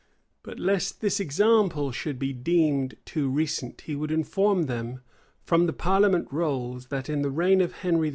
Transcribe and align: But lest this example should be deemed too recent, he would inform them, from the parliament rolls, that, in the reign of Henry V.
But 0.41 0.57
lest 0.57 0.99
this 0.99 1.19
example 1.19 1.91
should 1.91 2.17
be 2.17 2.33
deemed 2.33 2.97
too 3.05 3.29
recent, 3.29 3.81
he 3.81 3.95
would 3.95 4.09
inform 4.09 4.63
them, 4.63 5.01
from 5.43 5.67
the 5.67 5.73
parliament 5.73 6.27
rolls, 6.31 6.87
that, 6.87 7.07
in 7.07 7.21
the 7.21 7.29
reign 7.29 7.61
of 7.61 7.71
Henry 7.73 8.09
V. 8.09 8.09